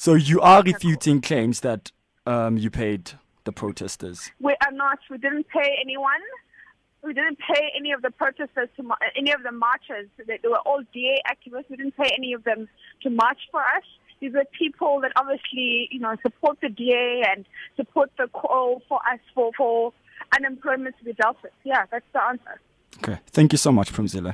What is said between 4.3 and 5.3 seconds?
We are not. We